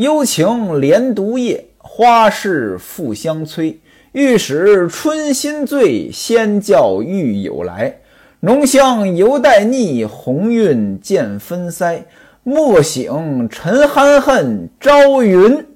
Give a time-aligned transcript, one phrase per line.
[0.00, 3.78] 幽情连独夜，花事复相催。
[4.12, 8.00] 欲使春心醉，先叫玉友来。
[8.40, 12.02] 浓香犹带腻，红晕渐分腮。
[12.42, 15.66] 莫醒沉酣恨，朝云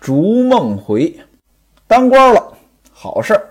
[0.00, 1.18] 逐梦回。
[1.88, 2.52] 当官了，
[2.92, 3.42] 好事儿，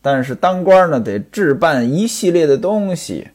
[0.00, 3.28] 但是当官呢，得置办一系列的东西，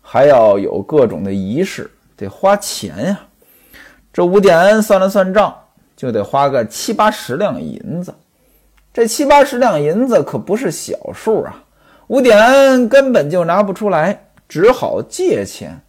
[0.00, 3.20] 还要有各种的仪式，得花钱呀。
[4.12, 5.52] 这吴点算了算账，
[6.02, 8.12] 就得花个七八十两银子。
[8.92, 11.62] 这七八十两银子可不是小数啊！
[12.08, 15.80] 吴点恩根本就拿不出来，只好借钱，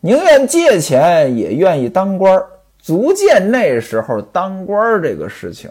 [0.00, 2.42] 宁愿借钱也愿意当官，
[2.78, 5.70] 足见那时候当官这个事情，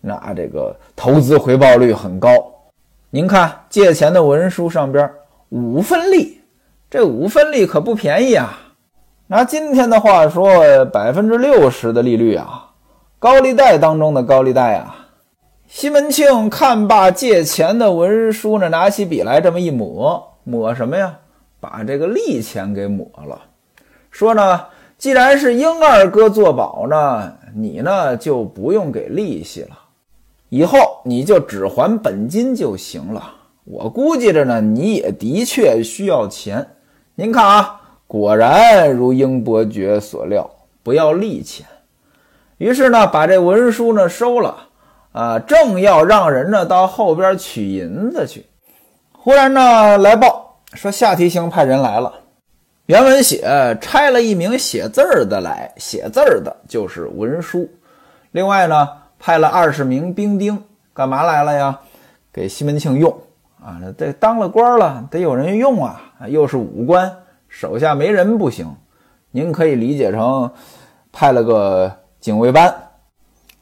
[0.00, 2.30] 那这个投资回报率很高。
[3.10, 5.08] 您看借钱的文书上边
[5.50, 6.40] 五分利，
[6.90, 8.58] 这五分利可不便宜啊！
[9.28, 12.68] 拿今天的话说，百分之六十的利率啊，
[13.22, 15.06] 高利贷当中的高利贷啊！
[15.68, 21.20] 西门庆看罢借钱的文书呢，拿起笔来这么一抹，抹什么呀？
[21.60, 23.40] 把这个利钱给抹了。
[24.10, 24.62] 说呢，
[24.98, 29.78] 既然是英二哥做保呢，你呢就不用给利息了，
[30.48, 33.34] 以后你就只还本金就行了。
[33.62, 36.66] 我估计着呢，你也的确需要钱。
[37.14, 40.50] 您看啊，果然如英伯爵所料，
[40.82, 41.64] 不要利钱。
[42.62, 44.68] 于是呢，把这文书呢收了。
[45.10, 48.46] 啊，正要让人呢到后边取银子去，
[49.12, 52.14] 忽然呢来报说下提刑派人来了。
[52.86, 57.68] 原文写拆了一名写字儿的来，写字儿的就是文书。
[58.30, 58.88] 另外呢
[59.18, 60.62] 派了二十名兵丁，
[60.94, 61.80] 干嘛来了呀？
[62.32, 63.12] 给西门庆用
[63.60, 66.00] 啊，这当了官了，得有人用啊。
[66.28, 67.12] 又是武官，
[67.48, 68.72] 手下没人不行。
[69.32, 70.50] 您可以理解成
[71.12, 72.72] 派了个警卫班。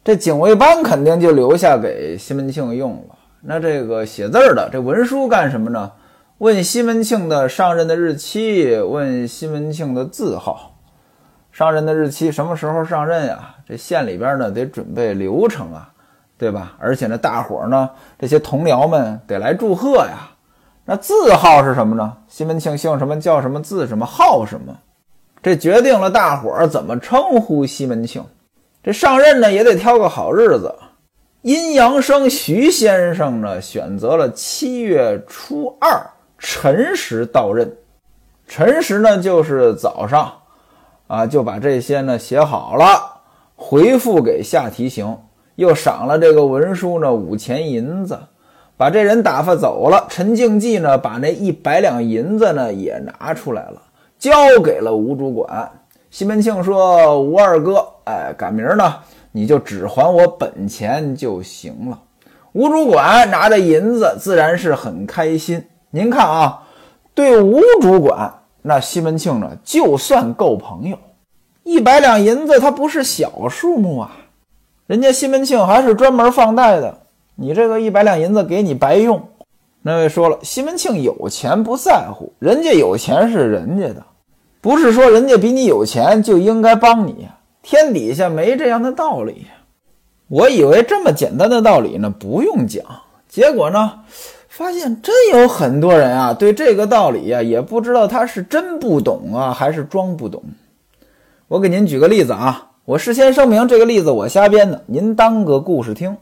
[0.04, 3.16] 这警卫班肯定就留下给西门庆用了。
[3.40, 5.90] 那这个写字儿的这文书干什么呢？
[6.36, 10.76] 问西门庆的上任的日期，问西门庆的字号。
[11.50, 13.54] 上任的日期什么时候上任呀？
[13.66, 15.90] 这县里边呢得准备流程啊，
[16.36, 16.74] 对吧？
[16.78, 17.88] 而且呢，大伙儿呢
[18.18, 20.28] 这些同僚们得来祝贺呀。
[20.84, 22.14] 那字号是什么呢？
[22.28, 24.76] 西门庆姓什么叫什么字什么号什么？
[25.42, 28.22] 这决定了大伙儿怎么称呼西门庆。
[28.82, 30.74] 这上任呢也得挑个好日子，
[31.42, 36.02] 阴阳生徐先生呢选择了七月初二
[36.38, 37.70] 辰时到任，
[38.48, 40.32] 辰时呢就是早上，
[41.08, 43.20] 啊就把这些呢写好了，
[43.54, 45.14] 回复给下提刑，
[45.56, 48.18] 又赏了这个文书呢五钱银子，
[48.78, 50.06] 把这人打发走了。
[50.08, 53.82] 陈敬济呢把那一百两银子呢也拿出来了，
[54.18, 54.32] 交
[54.64, 55.70] 给了吴主管。
[56.10, 58.96] 西门庆说：“吴二哥，哎，赶明儿呢，
[59.32, 61.98] 你就只还我本钱就行了。”
[62.52, 65.64] 吴主管拿着银子，自然是很开心。
[65.90, 66.62] 您看啊，
[67.14, 68.32] 对吴主管，
[68.62, 70.98] 那西门庆呢，就算够朋友。
[71.62, 74.10] 一百两银子，它不是小数目啊。
[74.88, 76.98] 人家西门庆还是专门放贷的，
[77.36, 79.22] 你这个一百两银子给你白用。
[79.82, 84.04] 那位说了，西门庆有钱不在乎，人家有钱是人家的。
[84.60, 87.28] 不是说人家比你有钱就应该帮你，
[87.62, 89.46] 天底下没这样的道理。
[90.28, 92.84] 我以为这么简单的道理呢不用讲，
[93.28, 94.00] 结果呢，
[94.48, 100.42] 发现真有很多人啊对这个道理呀也不知道他是真不懂啊还是装不懂。
[101.48, 106.16] 我给您举个例子啊，我事先声明这个例子我瞎编的，您当个故事听。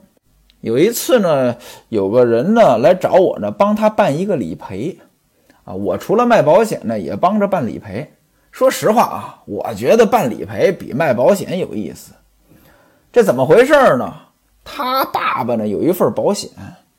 [0.62, 1.56] 有一次呢，
[1.91, 4.98] 有个人呢来找我呢，帮他办一个理赔，
[5.65, 8.10] 啊，我除了卖保险呢，也帮着办理赔。
[8.58, 12.12] 说实话啊，我觉得办理赔比卖保险有意思。
[13.12, 14.12] 这怎么回事呢？
[14.64, 16.50] 他爸爸呢有一份保险，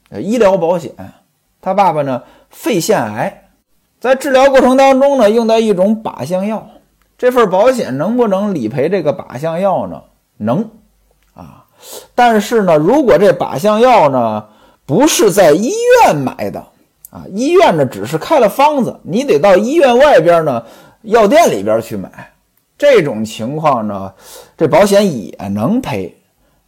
[0.09, 0.89] 医疗保险。
[1.61, 3.49] 他爸爸呢肺腺癌，
[3.99, 6.65] 在治疗过程当中呢用到一种靶向药。
[7.17, 10.03] 这份保险能不能理赔这个靶向药呢？
[10.37, 10.69] 能
[11.33, 11.65] 啊，
[12.15, 14.45] 但是呢，如果这靶向药呢
[14.85, 15.73] 不是在医
[16.05, 16.65] 院买的
[17.09, 20.63] 啊，医院呢只是开了方子，你得到医院外边呢。
[21.03, 22.09] 药店里边去买，
[22.77, 24.13] 这种情况呢，
[24.57, 26.13] 这保险也能赔，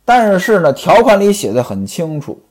[0.06, 2.42] 但是呢，条款里写的很清楚，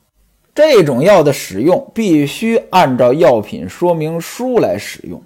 [0.55, 5.23] 这种药的使用必须按照药品说明书来使用。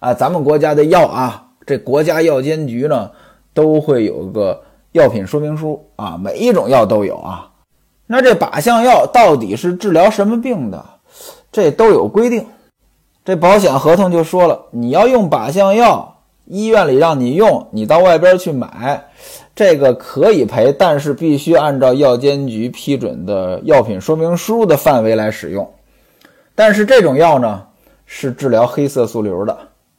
[0.00, 3.10] 啊，咱们国家的药啊，这国家药监局呢
[3.54, 4.60] 都会有个
[4.92, 7.48] 药品说明书啊，每一种药都有啊。
[8.06, 10.84] 那这靶向药到底是治疗什么病的，
[11.52, 12.44] 这都有规定。
[13.26, 19.04] 这保险合同就说了，你要用靶向药，医院里让你用，你到外边去买，
[19.52, 25.68] 这个可以赔，但是必须按照药监局批准的药品说明书的范围来使用。
[26.54, 27.64] 但是这种药呢，
[28.04, 29.58] 是治疗黑色素瘤的，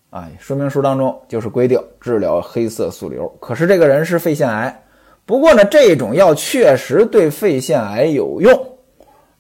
[0.10, 3.28] 啊，说明书当中就是规定治疗黑色素瘤。
[3.42, 4.84] 可是这个人是肺腺癌，
[5.26, 8.58] 不过呢，这种药确实对肺腺癌有用，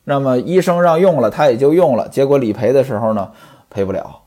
[0.03, 2.09] 那么医生让用了，他也就用了。
[2.09, 3.31] 结果理赔的时候呢，
[3.77, 4.21] 赔不了。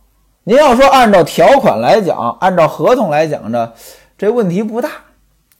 [0.44, 3.72] 您要说按照条款来讲，按照合同来讲呢，
[4.16, 4.88] 这问题不大，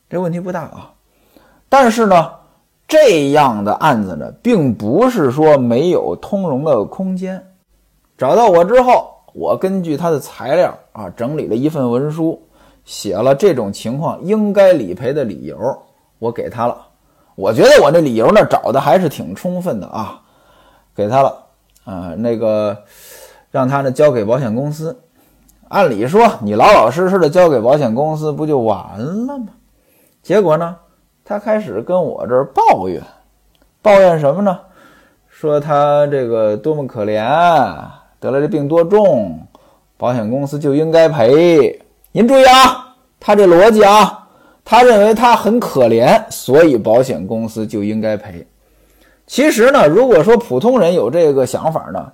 [0.09, 0.93] 这问题不大啊。
[1.69, 2.31] 但是呢，
[2.87, 7.45] 这样的案子呢，并不是说没有通融的空间。
[8.17, 12.41] 找到我之后，我根据他的材料啊，整理了一份文书，
[12.85, 15.59] 写了这种情况应该理赔的理由，
[16.21, 16.87] 我给他了。
[17.35, 20.23] 我觉得我这理由呢，找的还是挺充分的啊，
[20.95, 21.37] 给他了
[21.85, 22.77] 啊，那个。
[23.51, 24.97] 让他呢交给保险公司，
[25.69, 29.47] 按理说你老老实实的交给保险公司不就完了吗？
[30.23, 30.77] 结果呢，
[31.25, 33.03] 他开始跟我这儿抱怨，
[33.83, 34.59] 抱怨什么呢？
[35.29, 37.23] 说他这个多么可怜，
[38.19, 39.41] 得了这病多重，
[39.97, 41.81] 保险公司就应该赔。
[42.13, 44.29] 您注意啊，他这逻辑啊，
[44.65, 48.47] 他认为他很可怜，所以保险公司就应该赔。
[49.27, 52.13] 其实呢，如果说普通人有这个想法呢？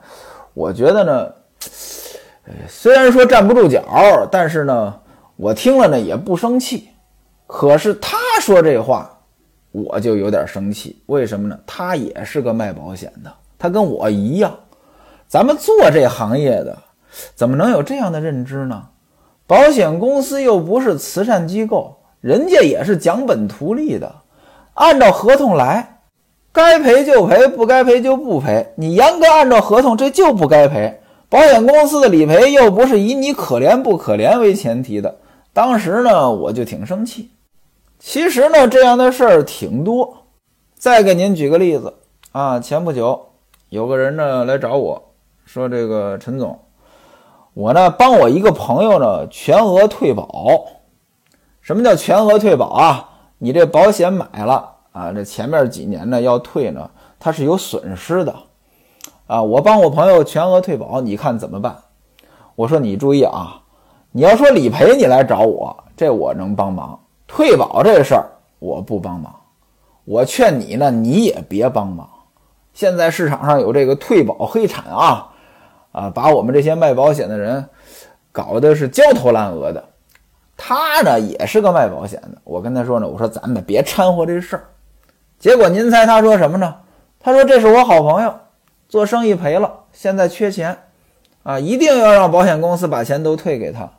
[0.56, 1.32] 我觉得呢，
[2.66, 5.00] 虽然说站不住脚，但是呢，
[5.36, 6.88] 我听了呢也不生气。
[7.46, 9.20] 可是他说这话，
[9.70, 11.02] 我就有点生气。
[11.06, 11.58] 为什么呢？
[11.66, 14.58] 他也是个卖保险的，他跟我一样，
[15.28, 16.74] 咱们做这行业的，
[17.34, 18.82] 怎么能有这样的认知呢？
[19.46, 24.10] 保险公司又不是慈善机构，人家也是讲本图利的，
[24.72, 25.95] 按照合同来。
[26.56, 28.72] 该赔就赔，不该赔就不赔。
[28.76, 30.98] 你严格按照合同，这就不该赔。
[31.28, 35.18] 保险公司的理赔又不是以你可怜不可怜为前提的。
[35.52, 37.28] 当时呢，我就挺生气。
[37.98, 40.24] 其实呢，这样的事儿挺多。
[40.74, 41.92] 再给您举个例子
[42.32, 43.26] 啊，前不久
[43.68, 45.10] 有个人呢来找我
[45.44, 46.58] 说：“这个陈总，
[47.52, 50.64] 我呢帮我一个朋友呢全额退保。
[51.60, 53.10] 什么叫全额退保啊？
[53.38, 56.88] 你这保险买了。”啊，这前面几年呢要退呢，
[57.20, 58.34] 它是有损失的，
[59.26, 61.76] 啊，我帮我朋友全额退保，你看怎么办？
[62.54, 63.60] 我说你注意啊，
[64.12, 68.24] 你要说理赔你来找我，这我能帮忙；退保这事儿
[68.58, 69.34] 我不帮忙。
[70.06, 72.08] 我劝你呢，你也别帮忙。
[72.72, 75.28] 现在市场上有这个退保黑产啊，
[75.92, 77.68] 啊，把我们这些卖保险的人
[78.32, 79.84] 搞得是焦头烂额的。
[80.56, 84.64] 他呢也是个卖保险的，我跟他说呢，我说咱们别掺和这事儿。
[85.38, 86.74] 结果您猜他说什么呢？
[87.20, 88.32] 他说：“这是我好朋友，
[88.88, 90.78] 做生意赔了，现在缺钱，
[91.42, 93.90] 啊，一定要让保险公司把钱都退给他。”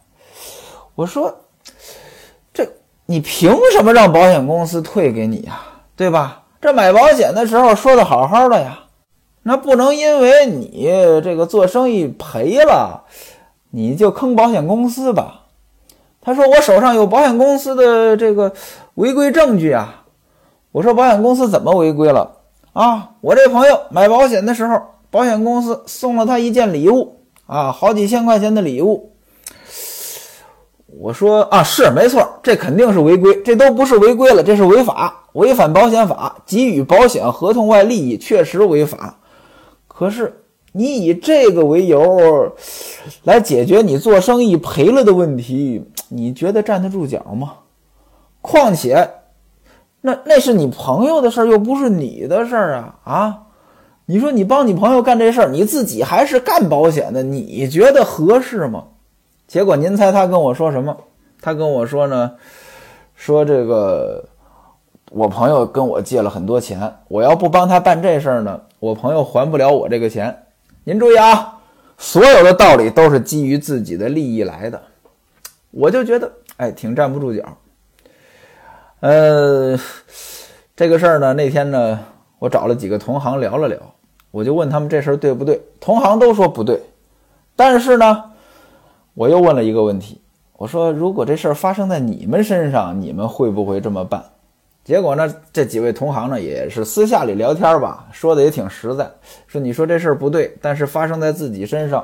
[0.96, 1.42] 我说
[2.54, 2.66] ：“这
[3.06, 5.60] 你凭什么让保险公司退给你呀？
[5.96, 6.44] 对吧？
[6.62, 8.80] 这买保险的时候说的好好的呀，
[9.44, 10.90] 那不能因为你
[11.22, 13.04] 这个做生意赔了，
[13.72, 15.44] 你就坑保险公司吧？”
[16.22, 18.54] 他说：“我手上有保险公司的这个
[18.96, 20.06] 违规证据啊。”
[20.72, 22.30] 我说保险公司怎么违规了
[22.74, 23.12] 啊？
[23.22, 24.80] 我这朋友买保险的时候，
[25.10, 29.14] 保险公司送了他一件礼物啊，好几千块钱的礼物。
[31.00, 39.18] 我说啊，是没错，这肯定是违规，这都不是违规了，这是违法，违反保险法，给予保险合同外利益，确实违法。
[39.88, 42.52] 可是你以这个为由
[43.24, 47.54] 来解决你做生意赔了的问题，你觉得站得住脚吗？
[48.42, 49.10] 况且。
[50.08, 52.96] 那那是你朋友的事儿，又不是你的事儿啊！
[53.04, 53.40] 啊，
[54.06, 58.86] 你说你帮你朋友干这事儿，你自己还是干保险的，你觉得合适吗？
[59.50, 60.96] 结果您猜他跟我说什么？
[61.42, 62.32] 他跟我说呢，
[63.16, 64.24] 说这个
[65.12, 70.34] 我朋友跟我借了很多钱，我要不帮他办这事儿呢，我朋友还不了我这个钱。
[70.86, 71.60] 您注意啊，
[71.98, 74.82] 所有的道理都是基于自己的利益来的，
[75.72, 77.44] 我就觉得哎，挺站不住脚。
[79.00, 79.78] 呃，
[80.76, 82.00] 这个事儿呢，那天呢，
[82.40, 83.78] 我找了几个同行聊了聊，
[84.32, 86.82] 我就问他们这事儿对不对，同行都说不对。
[87.56, 88.24] 但是呢，
[89.14, 90.20] 我又问了一个问题，
[90.54, 94.24] 我说如果这事儿发生在你们身上，你们会不会这么办？
[94.84, 99.08] 结果呢，这几位同行呢，也是私下里聊天吧，说的也挺实在，
[99.46, 102.04] 说你说这事儿不对，但是发生在自己身上，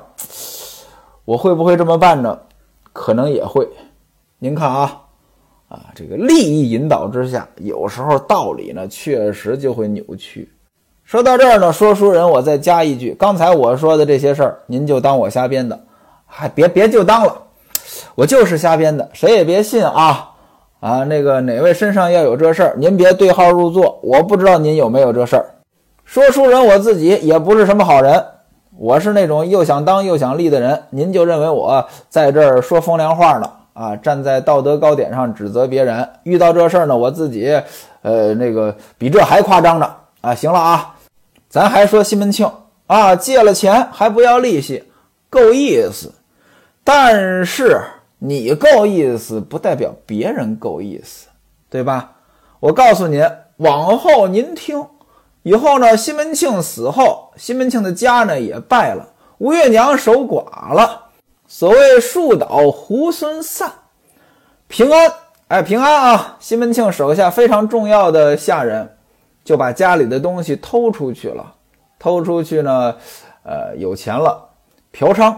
[1.26, 2.40] 我会不会这么办呢？
[2.94, 3.68] 可能也会。
[4.38, 5.00] 您看啊。
[5.74, 10.48] 啊，这个利益引导之下，有时候道理呢确实就会扭曲。
[11.04, 15.80] 说到这儿呢，说书人，我再加一句：刚才我说的这些事儿，您就当我瞎编的，
[16.28, 17.36] 还别别就当了，
[18.14, 20.30] 我就是瞎编的，谁也别信啊！
[20.80, 25.56] 啊，那个哪位身上要有这事儿，您别对号入座，我不知道您有没有这事儿。
[26.06, 28.24] 说书人我自己也不是什么好人，
[28.78, 33.50] 我是那种又想当又想立的人，您就认为我在这儿说风凉话呢？
[33.74, 37.62] 啊，站在道德高点上指责别人，遇到这事儿呢，我自己，
[38.02, 39.96] 呃，那个比这还夸张呢。
[40.22, 40.96] 啊，行了啊，
[41.50, 42.50] 咱还说西门庆
[42.88, 44.84] 啊，借了钱还不要利息，
[45.30, 46.14] 够意思，
[46.84, 47.82] 但是。
[48.26, 51.28] 你够意思，不代表别人够意思，
[51.70, 52.12] 对吧？
[52.62, 53.22] 我告诉您，
[53.58, 54.82] 往后您听，
[55.42, 61.03] 以后呢，西门庆死后，西门庆的家呢也败了，吴月娘守寡了。
[61.56, 63.72] 所谓树倒猢狲散，
[64.68, 65.14] 平安，
[65.50, 66.36] 哎，平安啊！
[66.40, 68.90] 西门庆手下非常重要的下人
[69.44, 71.54] 就把家里的东西偷出去了，
[72.00, 72.96] 偷出去呢，
[73.44, 74.50] 呃，有钱了，
[74.92, 75.32] 嫖娼。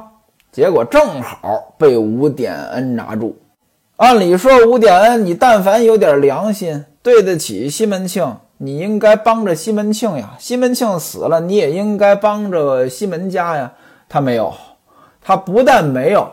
[0.53, 3.37] 结果正好被吴点恩拿住。
[3.97, 10.35] 按理说，吴点恩，你但凡有点良心，对得起西门庆，你应该帮着西门庆呀。
[10.39, 13.73] 西门庆死了，你也应该帮着西门家呀。
[14.07, 14.53] 他没有，
[15.27, 16.31] 他不但没有，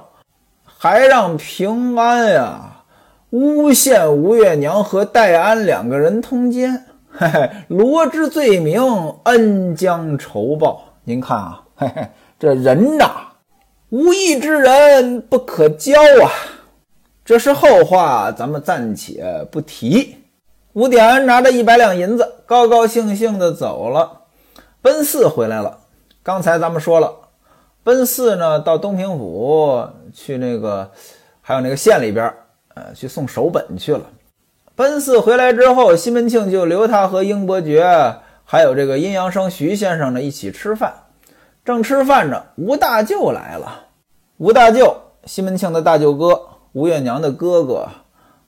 [0.66, 2.82] 还让平安呀
[3.30, 6.84] 诬陷吴月娘和戴安两个人通奸。
[7.10, 8.82] 嘿嘿，罗织罪名，
[9.22, 10.82] 恩将仇报。
[11.04, 12.06] 您看啊，嘿嘿，
[12.38, 13.10] 这人呐。
[13.88, 16.28] 无义之人不可交啊！
[17.24, 20.16] 这是后话，咱们暂且不提。
[20.74, 24.20] 吴点恩拿着一百两银子，高高兴兴的走了。
[24.82, 25.78] 奔四回来了。
[26.22, 27.10] 刚才咱们说了，
[27.84, 30.88] 奔四呢到东平府去那个，
[31.40, 32.32] 还有那个县里边，
[32.74, 34.02] 呃，去送手本去了。
[34.76, 40.94] 奔四回来之后，西门庆就留他和英伯爵，还有这个阴阳生徐先生呢一起吃饭。
[41.64, 43.86] 正吃饭着，吴大舅来了。
[44.38, 46.40] 吴大舅，西门庆的大舅哥，
[46.72, 47.88] 吴月娘的哥哥。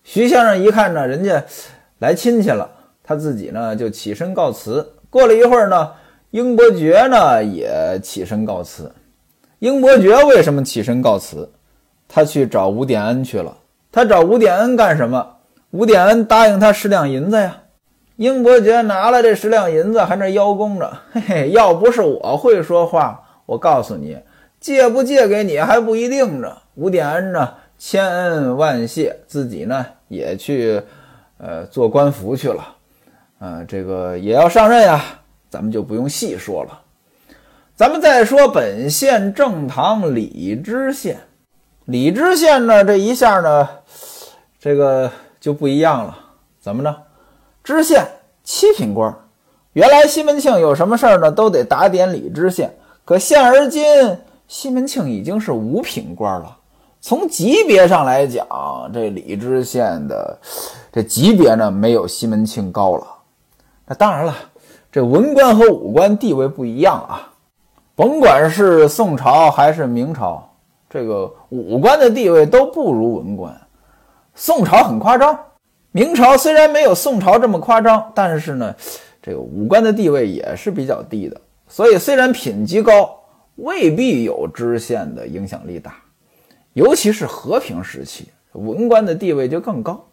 [0.05, 1.45] 徐先生一看呢，人家
[1.99, 2.69] 来亲戚了，
[3.03, 4.93] 他自己呢就起身告辞。
[5.11, 5.93] 过了一会儿呢，
[6.31, 8.93] 英伯爵呢也起身告辞。
[9.65, 11.51] 英伯爵为什么起身告辞？
[12.07, 13.57] 他去找吴点恩去了。
[13.91, 15.37] 他找吴点恩干什么？
[15.71, 17.63] 吴点恩答应他十两银子呀。
[18.17, 20.93] 英伯爵拿了这十两银子，还那邀功着。
[21.15, 24.19] 嘿嘿，要不是我会说话，我告诉你，
[24.61, 26.55] 借不借给你还不一定呢。
[26.75, 30.79] 吴点恩呢，千恩万谢，自己呢也去，
[31.39, 32.63] 呃，做官服去了。
[33.39, 35.03] 呃，这个也要上任呀，
[35.49, 36.81] 咱们就不用细说了。
[37.77, 41.19] 咱们再说本县正堂李知县，
[41.87, 43.69] 李知县呢，这一下呢，
[44.61, 46.17] 这个就不一样了。
[46.61, 46.97] 怎么着？
[47.65, 48.07] 知县
[48.45, 49.13] 七品官，
[49.73, 52.73] 原来西门庆有什么事儿呢，都得打点李知县。
[53.05, 53.83] 可现而今，
[54.47, 56.57] 西门庆已经是五品官了。
[57.01, 58.47] 从级别上来讲，
[58.95, 60.39] 这李知县的
[60.93, 63.05] 这级别呢，没有西门庆高了。
[63.85, 64.33] 那当然了，
[64.93, 67.33] 这文官和武官地位不一样啊。
[67.97, 70.53] 甭管是宋朝还是明朝，
[70.91, 73.55] 这个武官的地位都不如文官。
[74.35, 75.39] 宋朝很夸张。
[75.93, 78.75] 明朝虽然没有宋朝这么夸张，但是呢，
[79.23, 81.41] 这个武官的地位也是比较低的。
[81.69, 83.17] 所以虽然品级高，
[83.57, 85.95] 未必有知县的影响力大。
[86.73, 90.05] 尤其是和平时期，文官的地位就更高。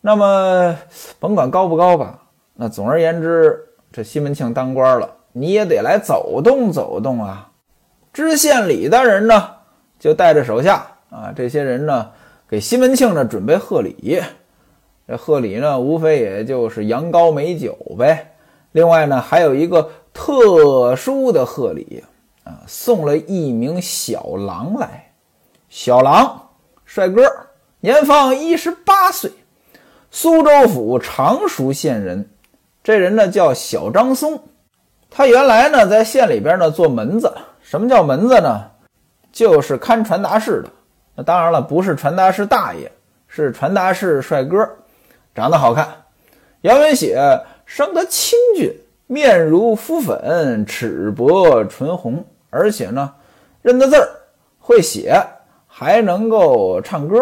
[0.00, 0.76] 那么
[1.20, 2.20] 甭管高不高吧，
[2.54, 7.50] 那总而言之，这西门庆当官了，你也得来走动走动啊。
[8.12, 9.50] 知县李大人呢，
[9.98, 12.10] 就带着手下啊，这些人呢，
[12.48, 14.20] 给西门庆呢准备贺礼。
[15.06, 18.34] 这贺礼呢，无非也就是羊羔美酒呗。
[18.72, 22.04] 另外呢，还有一个特殊的贺礼
[22.44, 25.12] 啊，送了一名小郎来。
[25.68, 26.48] 小郎，
[26.84, 27.22] 帅哥，
[27.80, 29.30] 年方一十八岁，
[30.10, 32.28] 苏州府常熟县人。
[32.82, 34.40] 这人呢叫小张松，
[35.10, 37.32] 他原来呢在县里边呢做门子。
[37.60, 38.64] 什么叫门子呢？
[39.32, 40.68] 就是看传达室的。
[41.14, 42.90] 那当然了，不是传达室大爷，
[43.28, 44.68] 是传达室帅哥。
[45.34, 45.86] 长得好看，
[46.62, 47.16] 杨文写
[47.64, 48.74] 生得清俊，
[49.06, 53.12] 面如敷粉，齿薄唇红，而且呢，
[53.62, 54.08] 认得字儿，
[54.58, 55.22] 会写，
[55.68, 57.16] 还能够唱歌。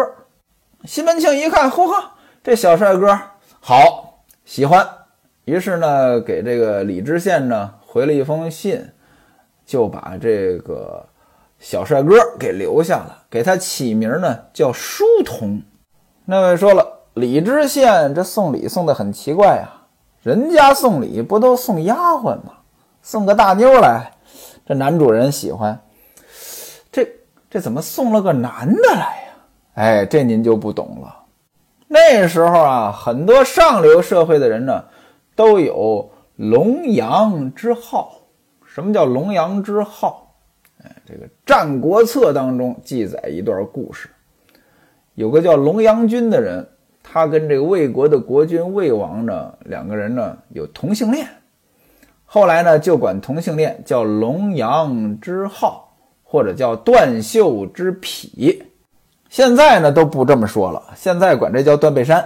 [0.85, 2.03] 西门庆一看，呵呵，
[2.43, 3.19] 这小帅哥
[3.59, 4.87] 好，喜欢。
[5.45, 8.91] 于是呢，给这个李知县呢回了一封信，
[9.65, 11.03] 就把这个
[11.57, 15.61] 小帅哥给留下了，给他起名呢叫书童。
[16.25, 16.97] 那位说了。
[17.15, 19.67] 李知县这送礼送的很奇怪呀，
[20.21, 22.59] 人家送礼不都送丫鬟吗？
[23.01, 24.11] 送个大妞来，
[24.65, 25.81] 这男主人喜欢。
[26.91, 27.05] 这
[27.49, 29.33] 这怎么送了个男的来呀？
[29.73, 31.13] 哎，这您就不懂了。
[31.87, 34.85] 那时候啊，很多上流社会的人呢，
[35.35, 38.21] 都有龙阳之好。
[38.65, 40.37] 什么叫龙阳之好？
[40.81, 44.07] 哎，这个《战国策》当中记载一段故事，
[45.15, 46.65] 有个叫龙阳君的人，
[47.03, 51.27] 他跟这个魏国的国君魏王呢，两个人呢有同性恋。
[52.23, 58.63] 后来呢，就管同性恋叫龙阳之好，或者叫断袖之癖。
[59.27, 62.25] 现在呢都不这么说了，现在管这叫断背山。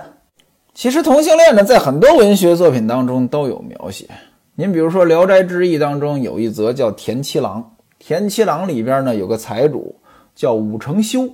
[0.74, 4.08] 其实同性恋呢，在很多文学作品当中都有描写。
[4.56, 7.62] 您比如说《聊斋志异》当中有一则叫《田七郎》，
[8.00, 9.96] 田七郎里边呢有个财主
[10.36, 11.30] 叫武承修，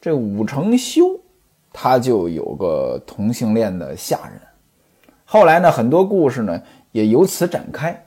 [0.00, 1.04] 这武承修
[1.72, 4.40] 他就有个同性恋的下人。
[5.24, 6.60] 后来呢，很多故事呢。
[6.92, 8.06] 也由此展开，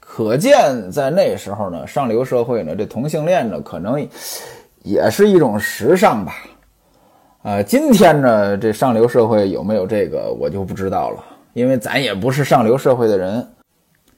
[0.00, 4.04] 可见在那时候呢，上流社会呢，这同性恋呢，可能
[4.82, 6.34] 也是一种时尚吧。
[7.44, 11.22] 啊，今天呢，这上流社会有没有这个，我就不知道了，
[11.52, 13.46] 因为咱也不是上流社会的人，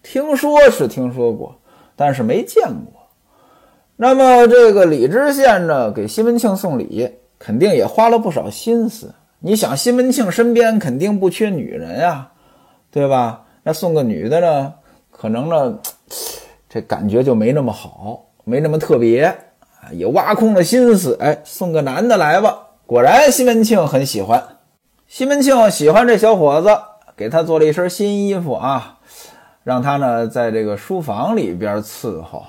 [0.01, 1.53] 听说是听说过，
[1.97, 3.03] 但是没见过。
[3.97, 9.13] 那么这个李知县呢，给西门庆送礼，肯定也花了不少心思。
[9.41, 12.31] 你想，西门庆身边肯定不缺女人呀，
[12.93, 13.43] 对吧？
[13.65, 14.73] 那送个女的呢，
[15.11, 15.77] 可能呢，
[16.69, 22.63] 这感觉就没那么好，没那么特别啊，也挖空了心思，哎，送个男的来吧。
[22.87, 24.41] 果然，西门庆很喜欢。
[25.09, 26.69] 西门庆喜欢这小伙子，
[27.17, 28.99] 给他做了一身新衣服啊，
[29.65, 32.45] 让他呢在这个书房里边伺候。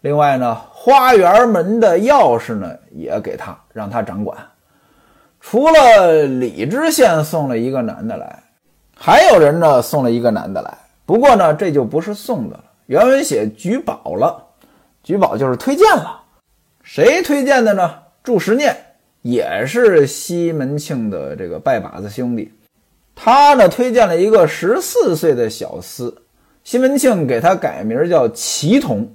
[0.00, 4.36] 另外呢，花园门的钥匙呢也给他，让他掌管。
[5.40, 8.42] 除了李知县送了一个男的来。
[8.96, 14.46] 还有人呢送了一个男的来，不过呢这就不是送的了，原文写举宝了，
[15.04, 16.20] 举宝就是推荐了，
[16.82, 17.94] 谁推荐的呢？
[18.22, 18.76] 祝时念
[19.22, 22.52] 也是西门庆的这个拜把子兄弟，
[23.14, 26.14] 他呢推荐了一个十四岁的小厮，
[26.64, 29.12] 西门庆给他改名叫祁同。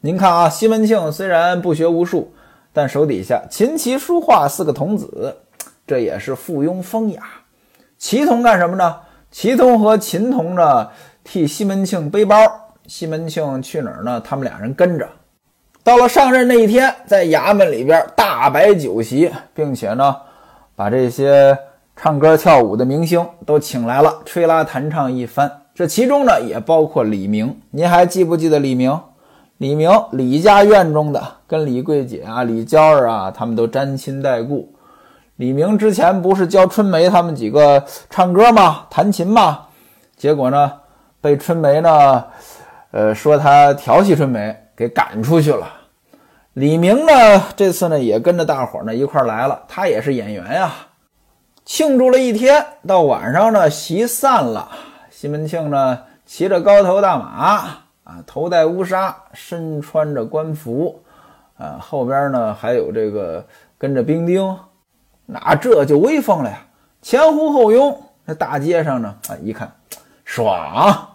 [0.00, 2.32] 您看啊，西门庆虽然不学无术，
[2.72, 5.36] 但手底下琴棋书画四个童子，
[5.86, 7.22] 这也是附庸风雅。
[7.98, 8.96] 祁同干什么呢？
[9.30, 10.88] 祁同和秦同呢，
[11.24, 12.36] 替西门庆背包。
[12.86, 14.20] 西门庆去哪儿呢？
[14.20, 15.08] 他们俩人跟着。
[15.86, 20.16] 到了上任那一天，在衙门里边大摆酒席，并且呢，
[20.74, 21.56] 把这些
[21.94, 25.48] 唱歌跳舞的明星都请来了，吹拉弹唱一番。
[25.76, 27.56] 这其中呢，也包括李明。
[27.70, 29.00] 您还记不记得李明？
[29.58, 34.68] 李明，李家院中的，跟李桂姐啊、李娇儿啊，他们都沾亲带故。
[35.36, 38.86] 李明之前不是教春梅他们几个唱歌吗？
[38.90, 39.60] 弹琴吗？
[40.16, 40.72] 结果呢，
[41.20, 42.24] 被春梅呢，
[42.90, 45.74] 呃，说他调戏春梅，给赶出去了。
[46.56, 47.12] 李明呢，
[47.54, 50.72] 这次呢也跟着大伙呢一块来了，他也是演员呀。
[51.66, 54.70] 庆祝了一天，到晚上呢，席散了。
[55.10, 57.84] 西门庆呢，骑着高头大马啊，
[58.26, 61.02] 头戴乌纱，身穿着官服
[61.58, 63.44] 啊，后边呢还有这个
[63.76, 64.58] 跟着兵丁。
[65.26, 66.60] 那这就威风了呀！
[67.02, 69.70] 前呼后拥，那大街上呢，啊，一看
[70.24, 71.06] 爽。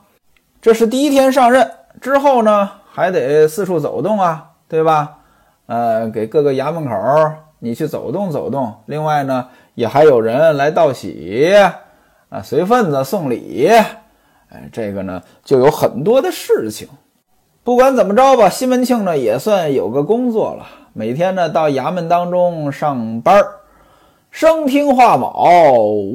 [0.62, 5.17] 这是第一天上任，之后呢，还得四处走动啊，对吧？
[5.71, 6.91] 呃，给各个衙门口
[7.60, 8.73] 你去走动走动。
[8.88, 11.49] 另外呢，也还有人来道喜
[12.27, 13.69] 啊，随份子送礼。
[13.69, 16.89] 哎，这个呢，就有很多的事情。
[17.63, 23.47] 不管怎么着吧，西门庆呢也算有个工作了，每天呢到衙门当中上班儿。
[24.29, 25.31] 生听画卯，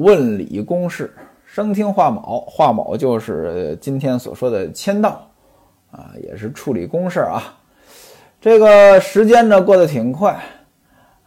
[0.01, 1.11] 问礼公事。
[1.45, 5.27] 生听画卯，画卯就是今天所说的签到，
[5.89, 7.41] 啊，也是处理公事啊。
[8.39, 10.39] 这个时间呢过得挺快，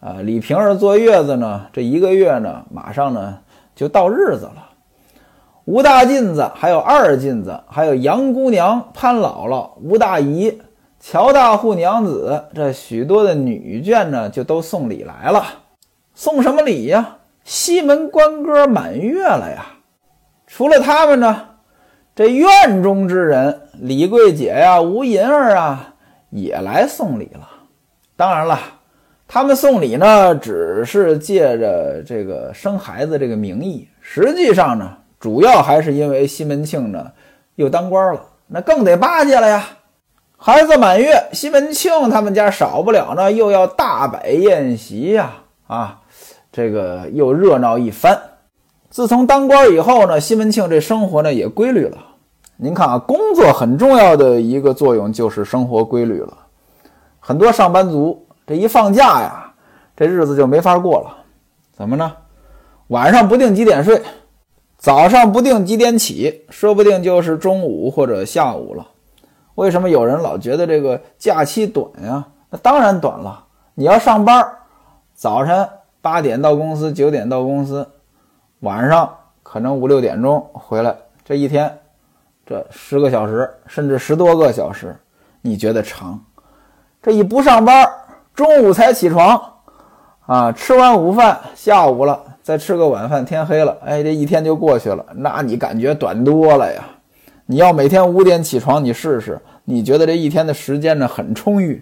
[0.01, 3.39] 啊，李瓶儿坐月子呢，这一个月呢，马上呢
[3.75, 4.69] 就到日子了。
[5.65, 10.61] 吴大妗子，还有二妗子，还有杨姑娘、潘姥姥、吴大姨、
[10.99, 15.45] 乔大户娘子，这许多的女眷呢，就都送礼来了。
[16.15, 17.17] 送什么礼呀？
[17.45, 19.67] 西门官哥满月了呀！
[20.47, 21.49] 除了他们呢，
[22.15, 25.90] 这院中之人李桂姐呀、吴银儿啊，
[26.31, 27.49] 也来送礼了。
[28.17, 28.59] 当然了，
[29.29, 37.11] 他们送礼呢，只是借着这个生孩子这个名义，实际上呢，主要还是因为西门庆呢
[37.57, 39.65] 又当官了，那更得巴结了呀。
[40.37, 45.33] 孩子满月，西门庆他们家少不了呢，又要大摆宴席呀，
[45.67, 46.01] 啊！
[46.53, 48.19] 这个又热闹一番。
[48.89, 51.99] 自从当官以后呢，西门庆这生活呢也规律了。
[52.63, 56.37] 您看啊，工作很重要的一个作用就是生活规律了。
[57.19, 59.55] 很多上班族这一放假呀，
[59.97, 61.25] 这日子就没法过了。
[61.73, 62.13] 怎么呢？
[62.89, 64.03] 晚上不定几点睡，
[64.77, 68.87] 早上不定几点起，说不定就是中午或者下午了。
[69.55, 72.27] 为什么有人老觉得这个假期短呀？
[72.51, 73.43] 那当然短了。
[73.75, 74.47] 你要上班，
[75.15, 75.67] 早晨
[76.03, 77.89] 八点到公司，九点到公司，
[78.61, 80.95] 晚上可能五六点钟回来，
[81.25, 81.79] 这一天
[82.51, 84.97] 这十个小时，甚至十多个小时，
[85.41, 86.21] 你觉得长？
[87.01, 87.89] 这一不上班，
[88.35, 89.41] 中午才起床，
[90.27, 96.83] 啊，吃完午饭下午了，再吃个晚饭，天黑了，哎，这一天就过去了，那你感觉短多了呀？
[97.47, 101.81] 你要每天五点起床，你试试，你觉得这一天的时间呢很充裕？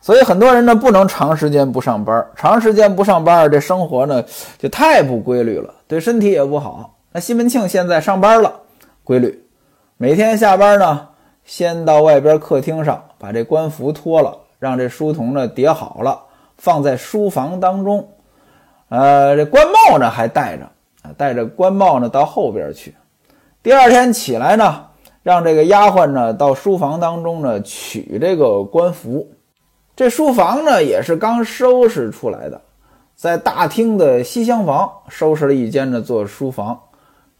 [0.00, 4.24] 所以很多人呢不能长时间不上班，长时间不上班，这生活呢
[4.56, 6.94] 就太不规律了，对身体也不好。
[7.12, 8.60] 那西门庆现在上班了，
[9.04, 9.45] 规律，
[9.98, 11.08] 每天下班呢，
[11.42, 16.20] 先到外边客厅上把这官服脱了，让这书童呢叠好了，
[16.58, 18.06] 放在书房当中。
[18.90, 20.64] 呃，这官帽呢还戴着，
[21.00, 22.94] 啊，戴着官帽呢到后边去。
[23.62, 24.84] 第二天起来呢，
[25.22, 29.26] 让这个丫鬟呢到书房当中呢取这个官服。
[29.96, 32.60] 这书房呢也是刚收拾出来的，
[33.14, 36.78] 在大厅的西厢房收拾了一间呢做书房。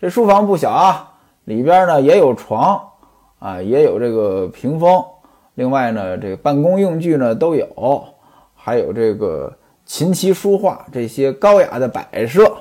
[0.01, 1.13] 这书房不小啊，
[1.47, 2.79] 里边呢也有床
[3.39, 5.03] 啊，也有这个屏风，
[5.55, 8.05] 另外呢这个办公用具呢都有，
[8.55, 9.51] 还有这个
[9.87, 12.55] 琴棋书画这些高雅的摆设。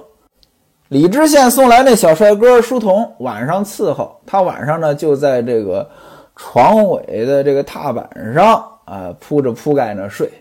[0.88, 5.90] 李知县送来那小帅哥书童晚上伺候他，晚上呢就在这个
[6.36, 8.72] 床尾的这个踏板上。
[8.86, 10.32] 啊，铺着铺盖呢睡。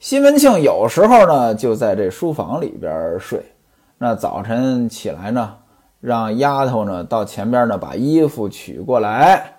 [0.00, 3.42] 西门庆有时候呢就在这书房里边睡。
[3.96, 5.56] 那早晨起来呢，
[6.00, 9.54] 让丫头呢到前边呢把衣服取过来。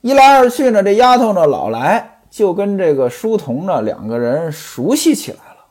[0.00, 5.64] 一来二去呢，这丫头呢老来，就跟这个书童呢两个人熟悉起来了。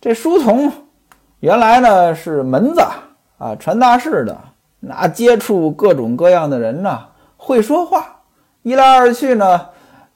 [0.00, 0.72] 这书童
[1.40, 2.80] 原来呢是门子
[3.38, 4.36] 啊，传达室的，
[4.80, 6.98] 那接触各种各样的人呢，
[7.36, 8.20] 会说话。
[8.62, 9.66] 一来二去呢。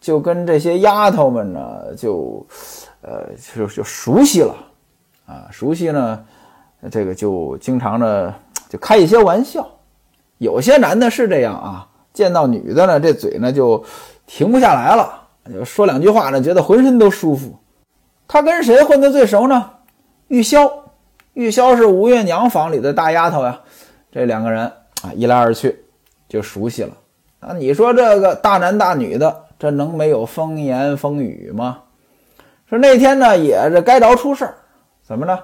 [0.02, 2.44] 就跟这些丫头们呢，就，
[3.02, 4.52] 呃，就就熟悉了，
[5.26, 6.24] 啊，熟悉呢，
[6.90, 8.34] 这个就经常呢
[8.72, 9.68] 就开一些玩笑。
[10.38, 13.84] 有些男的是这样啊，见到女的呢，这嘴呢就
[14.26, 17.54] 停不下来了，就说两句话呢，觉得浑身都舒服。
[18.26, 19.70] 他跟谁混得最熟呢？
[20.28, 20.72] 玉箫，
[21.34, 23.60] 玉箫是吴月娘房里的大丫头呀。
[24.10, 24.64] 这两个人
[25.02, 25.84] 啊，一来二去
[26.26, 26.96] 就熟悉了。
[27.40, 29.42] 啊，你说这个大男大女的。
[29.58, 31.78] 这能没有风言风语吗？
[32.68, 34.54] 说那天呢，也是该着出事儿，
[35.06, 35.38] 怎么着？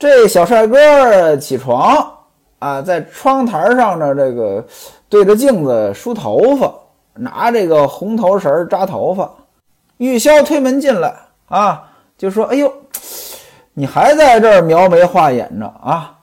[0.00, 2.12] 这小帅哥起床
[2.60, 4.64] 啊，在窗台上呢，这个
[5.08, 6.72] 对着镜子梳头发，
[7.14, 9.28] 拿这个红头绳扎头发。
[9.96, 11.12] 玉箫推门进来
[11.48, 11.82] 啊，
[12.16, 12.72] 就说：“哎呦，
[13.74, 16.18] 你还在这儿描眉画眼呢啊？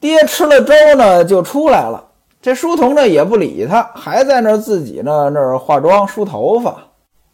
[0.00, 2.02] 爹吃了粥呢，就出来了。”
[2.40, 6.76] 这书童呢也不理他，还在那自己呢那儿化妆梳头发。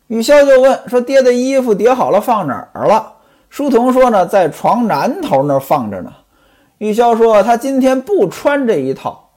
[0.09, 3.13] 玉箫就问说：“爹的衣服叠好了放哪儿了？”
[3.49, 6.11] 书童说：“呢在床南头那儿放着呢。”
[6.79, 9.31] 玉箫说：“他今天不穿这一套，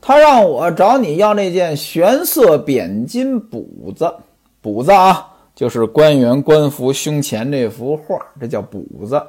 [0.00, 4.12] 他让我找你要那件玄色扁金补子。
[4.60, 9.22] 补子啊，就是官员官服胸前这幅画，这叫补子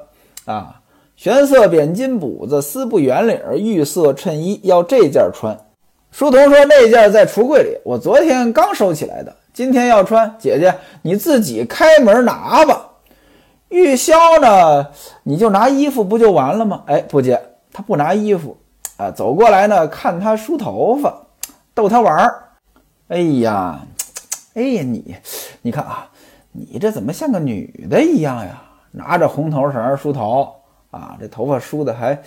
[0.46, 0.82] 啊。
[1.16, 5.56] 玄色扁金补子，丝布圆领，玉色衬衣，要这件穿。”
[6.12, 9.36] 书童说：“那件在橱柜里，我昨天刚收起来的。
[9.54, 12.88] 今天要穿，姐姐你自己开门拿吧。
[13.68, 14.88] 玉箫呢，
[15.22, 16.82] 你就拿衣服不就完了吗？
[16.88, 17.40] 哎，不接，
[17.72, 18.58] 他不拿衣服
[18.98, 21.22] 啊，走过来呢，看他梳头发，
[21.74, 22.44] 逗他玩儿。
[23.08, 23.80] 哎呀，
[24.54, 25.16] 哎呀，你，
[25.62, 26.10] 你看啊，
[26.52, 28.62] 你这怎么像个女的一样呀？
[28.92, 30.52] 拿着红头绳梳头
[30.92, 32.20] 啊，这头发梳的还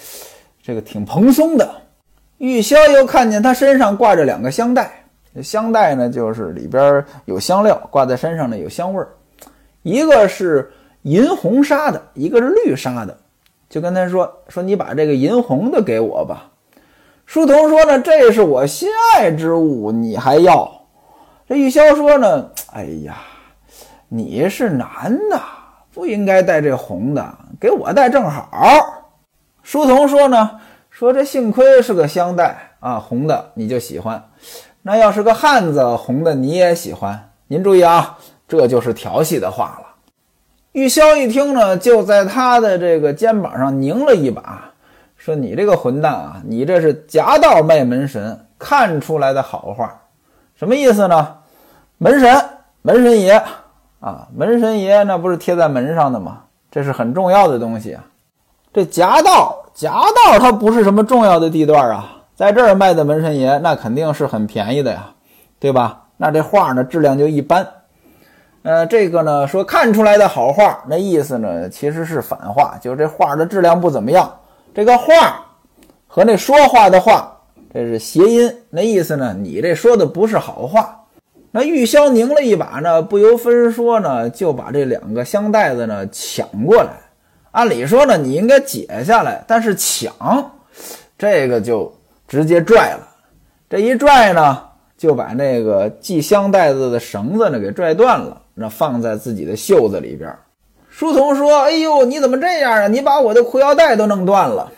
[0.62, 1.68] 这个挺蓬松的。”
[2.38, 5.04] 玉箫又看见他身上挂着两个香袋，
[5.42, 9.08] 香袋呢就是里边有香料，挂在身上呢有香味儿。
[9.82, 13.16] 一个是银红纱的，一个是绿纱的，
[13.72, 16.50] 就跟他说说你把这个银红的给我吧。
[17.24, 20.70] 书童说呢，这是我心爱之物，你还要？
[21.48, 23.16] 这玉箫说呢，哎呀，
[24.10, 25.40] 你是男的，
[25.94, 28.50] 不应该戴这红的，给我戴正好。
[29.62, 30.60] 书童说呢。
[30.90, 34.22] 说这幸亏是个香袋啊，红的你就喜欢，
[34.82, 37.30] 那要是个汉子，红的你也喜欢。
[37.46, 39.91] 您注意啊，这就是调戏的话了。
[40.72, 44.70] 玉箫一听呢，就在他的这个肩膀上拧了一把，
[45.16, 50.00] 说：“你这个混蛋啊，你这是夹道卖门神，看出来的好话，
[50.54, 51.36] 什么意思呢？
[51.98, 52.44] 门神，
[52.80, 53.42] 门神爷
[54.00, 56.44] 啊，门神爷那不是贴在门上的吗？
[56.70, 58.04] 这是很重要的东西啊。
[58.72, 65.14] 这夹道。”夹道它不是什么重要的地段啊，在这儿卖的门神爷那肯定是很便宜的呀，
[65.58, 66.02] 对吧？
[66.18, 67.66] 那这画呢质量就一般。
[68.62, 74.32] 呃，这个呢说看出来的好画，那意思呢其实是反话，就是这画的质量不怎么样。
[74.72, 75.44] 这个画
[76.06, 77.36] 和那说话的话，
[77.74, 81.00] 这是谐音，那意思呢你这说的不是好话。
[81.50, 86.90] 那玉箫拧了一把呢，不由分说呢就把这两个香袋子呢抢过来。
[87.50, 90.12] 按理说呢你应该解下来，但是抢
[91.18, 91.92] 这个就
[92.28, 93.08] 直接拽了。
[93.68, 94.62] 这一拽呢
[95.02, 98.40] 就把那个系香袋子的绳子呢给拽断了。
[98.54, 100.32] 那放在自己的袖子里边。
[100.88, 102.86] 书童说：“哎呦，你怎么这样啊？
[102.86, 104.70] 你把我的裤腰带都弄断了。”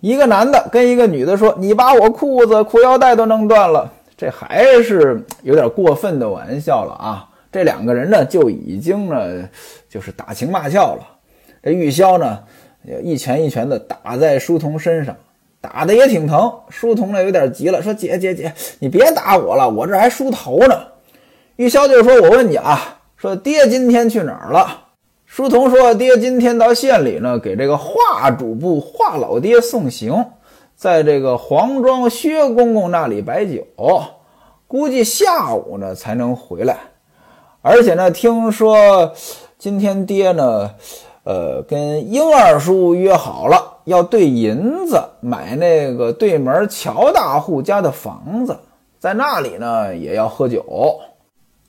[0.00, 7.28] 一个男的跟一个女的说：“你把我裤子、裤腰带都弄断了。”这还是有点过分的玩笑了啊！
[7.50, 9.48] 这两个人呢就已经呢
[9.90, 11.02] 就是打情骂俏了。
[11.60, 12.38] 这玉箫呢
[13.02, 15.16] 一拳一拳的打在书童身上，
[15.72, 16.52] 打的也挺疼。
[16.68, 20.78] 书童呢有点急了，说：“姐姐姐，你别打我了，我这还梳头呢。”
[21.56, 24.84] 玉箫就说：“我问你啊。”说爹今天去哪儿了？
[25.24, 30.24] 书童说爹今天到县里呢，给这个华主簿华老爹送行，
[30.76, 33.66] 在这个黄庄薛公公那里摆酒，
[34.68, 36.76] 估计下午呢才能回来。
[37.62, 39.12] 而且呢，听说
[39.58, 40.70] 今天爹呢，
[41.24, 48.56] 呃，跟英二叔约好了，要兑银子买那个对门乔大户家的房子，
[49.00, 51.00] 在那里呢也要喝酒。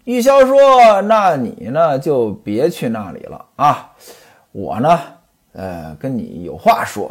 [0.04, 3.89] 玉箫说：“那你呢，就别去那里了啊！
[4.52, 5.00] 我呢，
[5.54, 7.10] 呃，跟你有话说。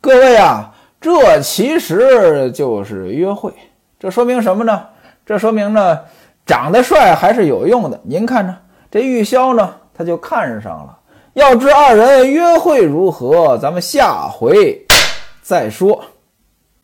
[0.00, 3.52] 各位啊，这其实就是约会。
[4.00, 4.84] 这说明什么呢？
[5.24, 6.00] 这说明呢，
[6.44, 8.00] 长得帅还是有用的。
[8.02, 8.58] 您看呢
[8.90, 10.98] 这玉箫呢，他就看上了。
[11.34, 14.84] 要知二人约会如何，咱们下回
[15.48, 16.04] 再说。”